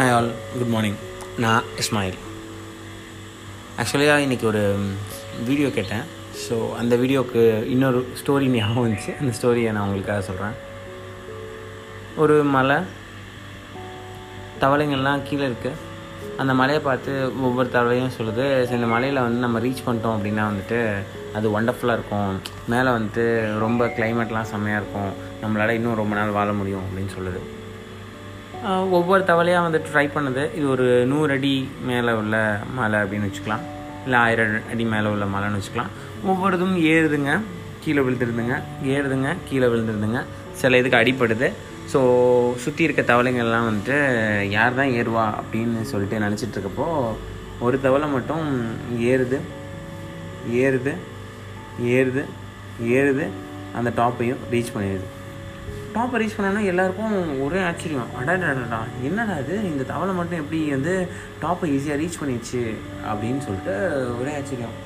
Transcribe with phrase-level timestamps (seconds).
[0.00, 0.96] Hi all good morning
[1.44, 2.16] நான் இஸ்மாயில்
[3.80, 4.62] ஆக்சுவலியாக இன்றைக்கி ஒரு
[5.48, 6.04] வீடியோ கேட்டேன்.
[6.44, 7.42] ஸோ அந்த வீடியோவுக்கு
[7.74, 9.12] இன்னொரு ஸ்டோரி ஞாபகம் வந்துச்சு.
[9.20, 10.56] அந்த ஸ்டோரியை நான் உங்களுக்காக சொல்கிறேன்
[12.22, 12.78] ஒரு மலை
[14.64, 15.76] தவளைங்கள்லாம் கீழே இருக்குது
[16.40, 17.12] அந்த மலையை பார்த்து
[17.50, 20.82] ஒவ்வொரு தவளையும் சொல்லுது சரி இந்த மலையில் வந்து நம்ம ரீச் பண்ணிட்டோம் அப்படின்னா வந்துட்டு
[21.38, 22.34] அது ஒண்டர்ஃபுல்லாக இருக்கும்.
[22.74, 23.26] மேலே வந்துட்டு
[23.66, 25.14] ரொம்ப கிளைமேட்லாம் செம்மையாக இருக்கும்.
[25.44, 26.86] நம்மளால் இன்னும் ரொம்ப நாள் வாழ முடியும்.
[26.88, 27.42] அப்படின்னு சொல்லுது.
[28.98, 30.42] ஒவ்வொரு தவளையாக வந்துட்டு ட்ரை பண்ணுது.
[30.58, 31.54] இது ஒரு நூறு அடி
[31.90, 32.36] மேலே உள்ள
[32.78, 33.64] மலை அப்படின்னு வச்சுக்கலாம்.
[34.04, 35.92] இல்லை ஆயிரம் அடி மேலே உள்ள மலைன்னு வச்சுக்கலாம்.
[36.30, 37.32] ஒவ்வொருதும் ஏறுதுங்க
[37.84, 38.54] கீழே விழுந்துருதுங்க
[38.94, 40.20] ஏறுதுங்க கீழே விழுந்துருதுங்க.
[40.62, 41.48] சில இதுக்கு அடிப்படுது
[41.92, 42.00] ஸோ
[42.64, 43.96] சுற்றி இருக்க தவளைங்கள்லாம் வந்துட்டு
[44.56, 45.24] யார் தான் ஏறுவா?
[45.40, 46.86] அப்படின்னு சொல்லிட்டு நினச்சிட்ருக்கப்போ
[47.66, 48.44] ஒரு தவளை மட்டும்
[49.12, 49.38] ஏறுது
[50.64, 50.92] ஏறுது
[51.96, 52.22] ஏறுது
[52.98, 53.24] ஏறுது.
[53.78, 55.08] அந்த டாப்பையும் ரீச் பண்ணிடுது.
[55.94, 58.10] டாப்பை ரீச் பண்ணோன்னா எல்லாருக்கும் ஒரே ஆச்சரியம்.
[58.18, 59.54] அடாடா என்னடா இது?
[59.70, 61.08] இந்த தவளை மட்டும் எப்படி வந்து
[61.42, 62.62] டாப்பை ஈஸியாக ரீச் பண்ணிடுச்சு
[63.10, 63.74] அப்படின்னு சொல்லிட்டு
[64.20, 64.76] ஒரே ஆச்சரியம்.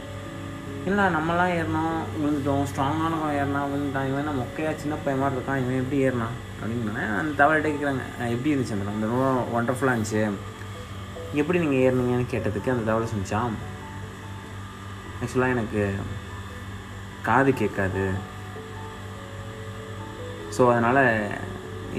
[0.87, 5.79] இல்லை நம்மலாம் ஏறினோம் விழுந்துட்டோம் ஸ்ட்ராங்கானவங்க ஏறினா விழுந்துட்டான் இவன் நம்ம மொக்கையா சின்ன பையன் மாதிரி இருக்கான் இவன்
[5.83, 8.03] எப்படி ஏறினான் அப்படின்னு அந்த தவளைகிட்ட கேட்குறாங்க
[8.34, 10.31] எப்படி இருந்துச்சு அந்த அந்த ரொம்ப ஒண்டர்ஃபுல்லாக இருந்துச்சு.
[11.33, 13.57] எப்படி நீங்கள் ஏறினீங்கன்னு கேட்டதுக்கு அந்த தவளை சொன்னிச்சான்
[15.23, 15.95] ஆக்சுவலாக எனக்கு
[17.23, 18.05] காது கேட்காது.
[20.57, 21.05] ஸோ அதனால்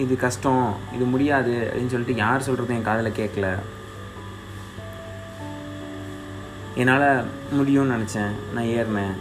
[0.03, 3.47] இது கஷ்டம் இது முடியாது அப்படின்னு சொல்லிட்டு யார் சொல்கிறதும் என் காதில் கேட்கல
[6.81, 7.07] என்னால்
[7.57, 8.33] முடியும்னு நினச்சேன்.
[8.55, 9.15] நான் ஏறினேன்.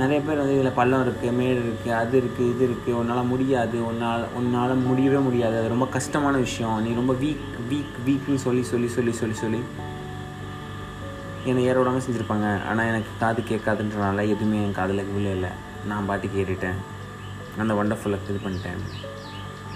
[0.00, 3.76] நிறைய பேர் வந்து இதில் பள்ளம் இருக்குது மேடு இருக்குது அது இருக்குது இது இருக்குது உன்னால் முடியாது.
[3.90, 5.54] உன்னால் உன்னால் முடியவே முடியாது.
[5.60, 6.78] அது ரொம்ப கஷ்டமான விஷயம்.
[6.84, 9.60] நீ ரொம்ப வீக் வீக் வீக்னு சொல்லி சொல்லி சொல்லி சொல்லி சொல்லி
[11.50, 12.48] என்னை ஏற விடாமல் செஞ்சுருப்பாங்க.
[12.70, 15.48] ஆனால் எனக்கு காது கேட்காதுன்றனால எதுவுமே என் காதில் விழல.
[15.92, 16.80] நான் பாட்டுக்கு ஏறிட்டேன்.
[17.62, 18.80] அந்த ஒண்டர்ஃபுல்லாக இது பண்ணிட்டேன்.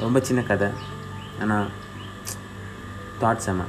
[0.04, 0.68] ரொம்ப சின்ன கதை.
[1.42, 1.68] ஆனால்
[3.20, 3.66] தாட்ஸ் செம்ம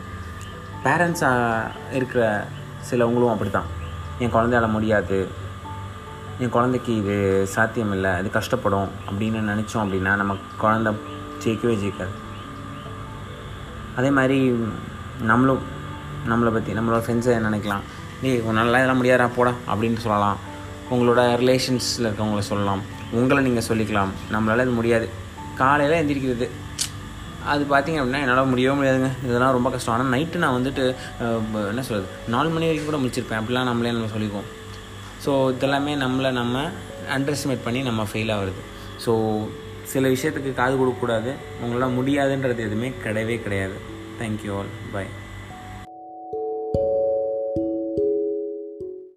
[0.86, 2.24] பேரண்ட்ஸாக இருக்கிற
[2.90, 3.70] சிலவங்களும் அப்படி தான்
[4.24, 5.20] என் குழந்தையால முடியாது.
[6.44, 7.16] என் குழந்தைக்கு இது
[7.54, 8.12] சாத்தியம் இல்லை.
[8.20, 10.92] அது கஷ்டப்படும் அப்படின்னு நினச்சோம் அப்படின்னா நம்ம குழந்த
[11.44, 12.14] ஜெயிக்கவே ஜெயிக்காது.
[13.98, 14.38] அதே மாதிரி
[15.32, 15.64] நம்மளும்
[16.32, 17.84] நம்மளை பற்றி நம்மளோட ஃப்ரெண்ட்ஸை நினைக்கலாம்.
[18.22, 20.40] டேய் நல்லா இதெல்லாம் முடியாதா போடா அப்படின்னு சொல்லலாம்.
[20.94, 22.82] உங்களோட ரிலேஷன்ஸில் இருக்கவங்கள சொல்லலாம்.
[23.20, 24.12] உங்களை நீங்கள் சொல்லிக்கலாம்.
[24.34, 25.08] நம்மளால் இது முடியாது.
[25.62, 26.48] காலையில் எந்திரிக்கிறது.
[27.52, 29.10] அது பார்த்தீங்க அப்படின்னா என்னால் முடியவே முடியாதுங்க.
[29.28, 29.94] இதெல்லாம் ரொம்ப கஷ்டம்.
[29.96, 30.84] ஆனால் நைட்டு நான் வந்துட்டு
[31.72, 34.50] என்ன சொல்கிறது நாலு மணி வரைக்கும் கூட முடிச்சிருப்பேன் அப்படிலாம் நம்மளே நம்ம சொல்லிக்குவோம்.
[35.26, 36.66] ஸோ இதெல்லாமே நம்மளை நம்ம
[37.16, 38.62] அண்டர்எஸ்டிமேட் பண்ணி நம்ம ஃபெயில் ஆகுறது.
[39.06, 39.14] ஸோ
[39.94, 41.32] சில விஷயத்துக்கு காது கொடுக்கக்கூடாது.
[41.64, 43.78] உங்களால் முடியாதுன்றது எதுவுமே கிடையவே கிடையாது.
[44.22, 45.12] தேங்க்யூ ஆல் பாய்